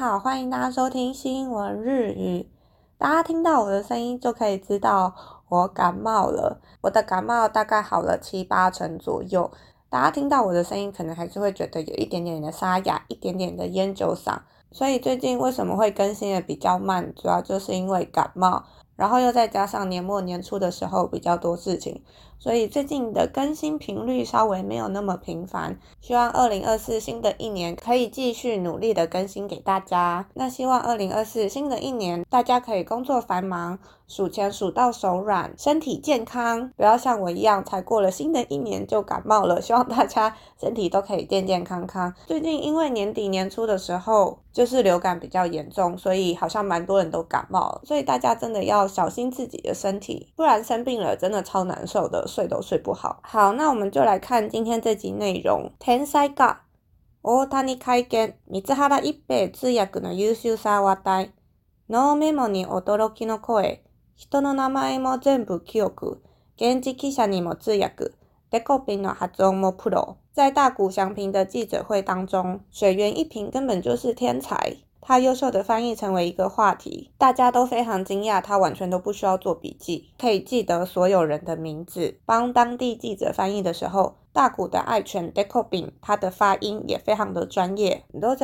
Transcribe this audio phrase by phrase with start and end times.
[0.00, 2.48] 好，欢迎大家收听新闻日语。
[2.96, 5.14] 大家听到我的声音，就可以知道
[5.50, 6.58] 我感冒了。
[6.80, 9.50] 我的感冒大概好了七八成左右。
[9.90, 14.38] 大家听到我的声音，可能还是会觉得有一点点的沙哑，一点点的烟酒嗓。
[14.72, 18.64] 所以最近为什么会更新的比较慢，主要就是因为感冒，
[18.96, 22.02] 然后又再加上年末年初的时候比较多事情。
[22.40, 30.26] 所以最近的更新频率稍微没有那么频繁，希望二零二四新的一年可以继续努力的更新给大家。
[30.32, 39.60] 那希望二零二四新的一年，大家可以工作繁忙，数钱数到手软，身体健康，不要像我一样才过了新的一年就感冒了。
[39.60, 42.14] 希望大家身体都可以健健康康。
[42.26, 52.26] 最近因为年底年初的时候就是流感比较严重，所以好像蛮多人都感冒，所以大家真的要小心自己的身体，不然生病了真的超难受的。
[52.30, 53.20] 睡都睡不好。
[53.24, 55.70] 好，那我们就来看今天这集内容。
[55.78, 56.58] 天西が、
[57.22, 60.96] ヲタに開眼、ミ一の優秀さを
[61.88, 63.82] ノーメモに驚きの声、
[64.14, 66.22] 人の名前も全部記憶、
[66.56, 68.12] 現地記者にも通訳。
[68.50, 70.18] デコピンの発もプロ。
[70.32, 74.76] 在大谷祥平的记者会当中，水源一平根本就是天才。
[75.10, 82.20] 他优秀的翻译成为一个话题，大家都非常惊讶，他完全都不需要做笔记，可以记得所有人的名字。
[82.24, 88.04] 帮当地记者翻译的时候，大谷的爱犬 d e c o b i n 他的发音也非常的专业。
[88.12, 88.36] 道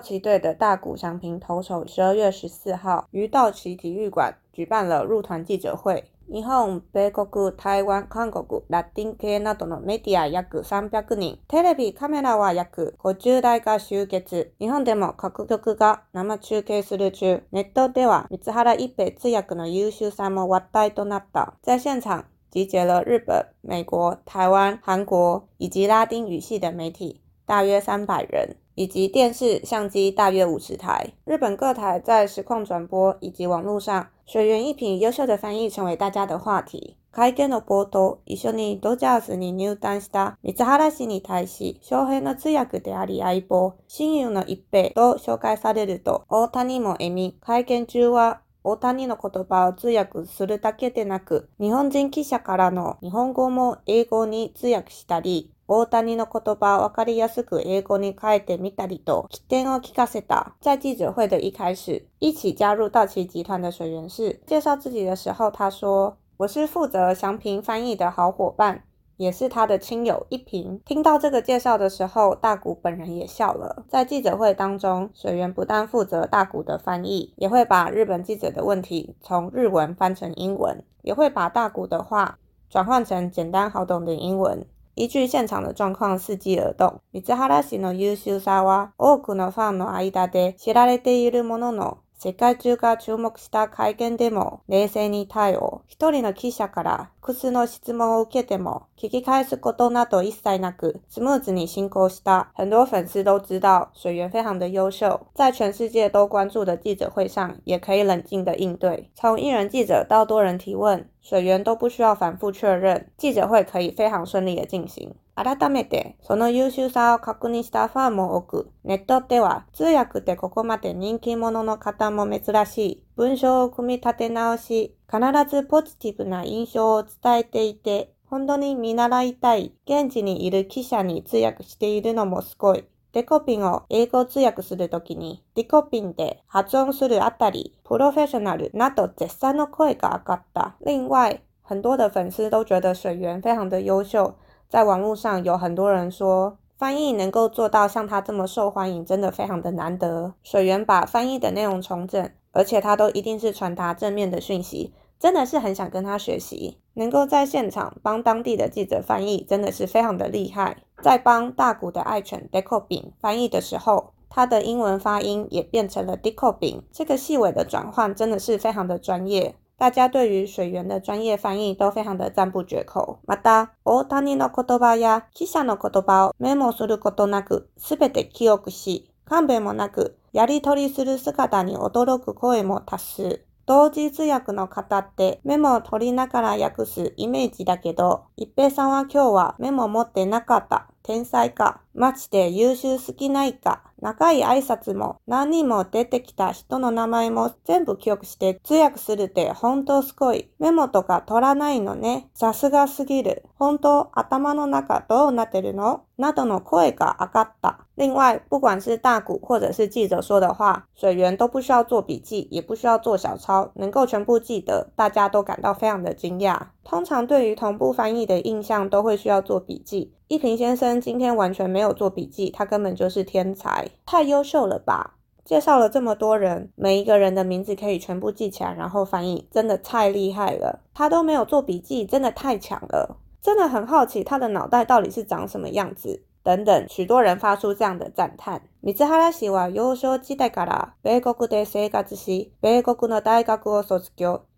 [0.00, 6.10] 奇队的大谷翔平投手，十二月十四号于道奇体育馆举办了入团记者会。
[6.30, 21.54] 日本、米国、台湾、韓国、ラティン系などのメディア約300人、テレビ、カメラは約50台が集結、日本でも各局が生中継する中、ネットでは三原一平通訳の優秀さも話題となった。
[21.62, 28.56] 在現場集結了日本、美国、台湾、韩国以及拉丁语系的媒体，大约300人。
[28.74, 31.12] 以及电视、相机大约50台。
[31.24, 36.94] 日本各台在实况转播以及网络上学员一品優秀的翻译成为大家的话题。
[37.10, 60.54] 会見の冒頭、一緒にドジャースに入団した三原氏に対し、翔平の通訳であり相棒、親友の一平と紹介されると、大谷も笑み、会見中は大谷の言葉を通訳するだけでなく、日本人記者からの日本語も英語に通訳したり、大谷の言葉分かりやすく英語に変えてみたりと喫点を聞かせた。
[60.62, 68.82] 在记者会的一开始，一起加入道奇集团的水源氏介绍自己的时候，他说：“我是负责祥平翻译的好伙伴，
[69.18, 73.84] 也是他的亲友一平。”听到这个介绍的时候，大谷本人也笑了。
[73.90, 82.38] 在记者会当中，水源不但负责大谷的翻译，也会把日本记者的问题从日文翻成英文，也会把大谷的话
[82.70, 84.66] 转换成简单好懂的英文。
[85.00, 87.00] 依据現场の状況伺機而動。
[87.12, 95.82] 三原市の優秀さは多くのファンの間で知られているものの、世界中が注目した会見でも冷静に対応。
[95.86, 102.50] 一人の記者から複数の質問を受けても聞き返すことなど一切なくスムーズに進行した。
[102.56, 109.08] 很多粉丝都知道水源非常的優秀，在全世界都关注的记者会上也可以冷静的应对。
[109.14, 111.08] 从一人记者到多人提问。
[111.20, 115.14] 水源都不需要反复确认，记者会可以非常顺利的进行。
[115.34, 125.20] 改めて、その優秀さを確認したファンも多く、ネットでは通訳でここまで人気者の方も珍しい、文章を組み立て直し、必
[125.56, 132.84] ずポジティブな印象を伝えていて、本当に見習いたい、現地にいる記者に通訳しているのもすごい。
[133.12, 140.76] Decoping を英語を通訳するときに Decoping で発音するあたり、プロフェッショナルなと絶賛の声が上がった。
[140.84, 144.34] 另外，很多的粉丝都觉得水源非常的优秀，
[144.68, 150.34] 在网络上有很多人说，翻译能够做到像他这么受欢迎，真的非常的难得。
[150.42, 156.76] 水源把翻译的内容重整，而且他都一定是传达正面的讯息，真的是很想跟他学习。
[156.92, 160.82] 能够在现场帮当地的记者翻译，真的是非常的厉害。
[161.00, 169.54] 在帮大谷的爱犬 Deco 饼翻译的时候，它的英文发音也变成了 Deco 饼，这个细微的转换真的是非常的专业。
[169.76, 173.20] 大家对于水源的专业翻译都非常的赞不绝口。
[173.28, 183.47] マダオタの言葉や岸さの言葉をメモする事なくすべて記憶し、勘弁もなくやり取りする姿に驚く声も多数。
[183.68, 190.88] 同時通訳の方ってメモを取りながら訳すイメージだけど、一平さんは今日はメモ持ってなかった。
[191.02, 200.48] 天才か、マジで優秀すぎないか、長い挨拶も何人も出てきた人の名前も全部記憶して通訳するって本当すごい。
[200.60, 202.28] メモとか取らないのね。
[202.34, 203.44] さすがすぎる。
[203.56, 207.80] 本当頭の中どうなってるのなどの声が上がった。
[207.96, 216.56] 另外，不管是大谷或者是记者说的话，水源都不需要做笔记，也不需要做小抄，能够全部记得，大家都感到非常的惊讶。
[216.88, 225.16] 通常对于同步翻译的印象都会需要做笔记，一平先生今天完全没有做笔记，他根本就是天才，太优秀了吧！
[225.44, 236.22] 介绍了这么多人，每一个人的名字可以全部记起来，然后翻译真的太厉害了，他都没有做笔记，真的太强了，真的很好奇他的脑袋到底是长什么样子？
[236.42, 238.62] 等等，许多人发出这样的赞叹。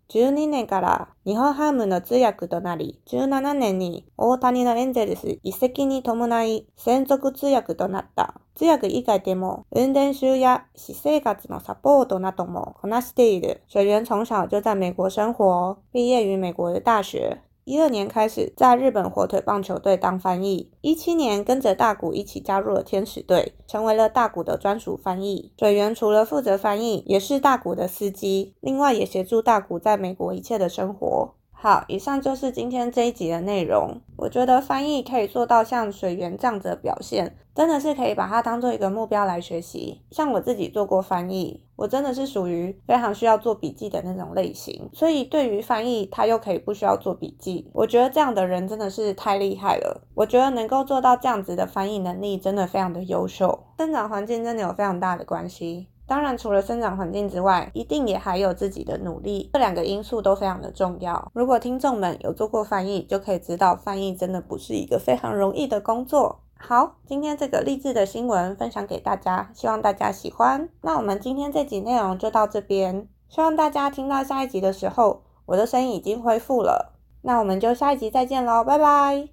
[0.13, 8.33] 1 2年から日本ハムの通訳となり、17年に大谷のエンゼルス移籍に伴い専属通訳となった。
[8.55, 13.61] 通訳以外でも運転手や私生活のサポートなどもこなしている。
[13.73, 17.41] 学员从小就在美国生活，毕业于美国的大学。
[17.63, 25.53] 一二年开始在日本火腿棒球队当翻译，一七年跟着大谷一起加入了天使队，成为了大谷的专属翻译。
[25.59, 31.35] 水源除了负责翻译，也是大谷的司机，另外也协助大谷在美国一切的生活。
[31.63, 34.01] 好，以上就是今天这一集的内容。
[34.17, 40.01] 我觉得翻译可以做到像水源这样子的表现，真的是可以把它当做一个目标来学习。
[40.09, 47.69] 像我自己做过翻译，我真的是属于非常需要做笔记的那种类型，所以对于翻译，他又可以不需要做笔记。
[47.75, 50.07] 我觉得这样的人真的是太厉害了。
[50.15, 55.85] 我觉得能够做到这样子的翻译能力，真的非常的优秀，生长环境真的有非常大的关系。
[56.11, 61.31] 当然，除了生长环境之外，一定也还有自己的努力，这两个因素都非常的重要。
[61.33, 66.41] 如果听众们有做过翻译，就可以知道翻译真的不是一个非常容易的工作。
[66.59, 70.67] 好，今天这个励志的新闻分享给大家，希望大家喜欢。
[70.81, 76.91] 那我们今天这集内容就到这边，希望大家听到下一集的时候，我的声音已经恢复了。
[77.21, 79.31] 那我们就下一集再见喽，拜拜。